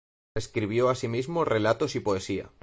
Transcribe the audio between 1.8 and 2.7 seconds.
y poesía.